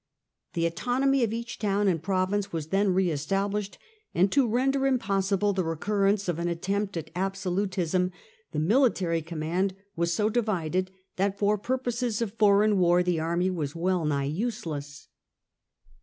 The 0.53 0.65
autonomy 0.65 1.23
of 1.23 1.31
each 1.31 1.59
town 1.59 1.87
and 1.87 2.01
pro 2.01 2.25
vince 2.25 2.51
was 2.51 2.69
then 2.69 2.89
re 2.91 3.11
established, 3.11 3.77
and, 4.15 4.31
to 4.31 4.47
render 4.47 4.87
impossible 4.87 5.53
the 5.53 5.63
recurrence 5.63 6.27
of 6.27 6.39
an 6.39 6.47
attempt 6.47 6.97
at 6.97 7.11
absolutism, 7.15 8.11
the 8.51 8.57
military 8.57 9.21
command 9.21 9.75
was 9.95 10.11
so 10.11 10.27
divided 10.27 10.89
that 11.17 11.37
for 11.37 11.55
purposes 11.55 12.19
of 12.19 12.33
foreign 12.33 12.79
war 12.79 13.03
the 13.03 13.19
army 13.19 13.51
was 13.51 13.75
well 13.75 14.03
nigh 14.03 14.23
useless. 14.25 15.07